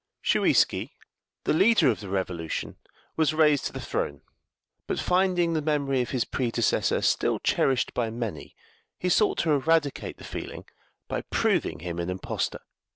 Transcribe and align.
Shuiski, 0.25 0.93
the 1.43 1.53
leader 1.53 1.87
of 1.87 1.99
the 1.99 2.09
revolution, 2.09 2.75
was 3.15 3.35
raised 3.35 3.65
to 3.65 3.71
the 3.73 3.79
throne, 3.79 4.21
but 4.87 4.99
finding 4.99 5.53
the 5.53 5.61
memory 5.61 6.01
of 6.01 6.09
his 6.09 6.25
predecessor 6.25 7.03
still 7.03 7.37
cherished 7.37 7.93
by 7.93 8.09
many, 8.09 8.55
he 8.97 9.09
sought 9.09 9.37
to 9.37 9.51
eradicate 9.51 10.17
the 10.17 10.23
feeling 10.23 10.65
by 11.07 11.21
proving 11.21 11.81
him 11.81 11.99
an 11.99 12.09
impostor. 12.09 12.61